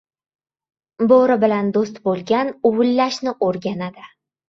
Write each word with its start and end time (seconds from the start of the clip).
•Bo‘ri 1.11 1.37
bilan 1.45 1.71
do‘st 1.77 2.01
bo‘lgan 2.09 2.53
uvillashni 2.73 3.39
o‘rganadi. 3.51 4.15